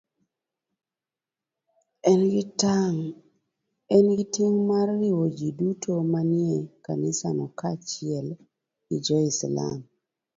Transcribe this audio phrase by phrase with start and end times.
[3.95, 8.27] En gi ting' mar riwo ji duto manie kanisano kaachiel
[8.87, 9.79] gi joislam.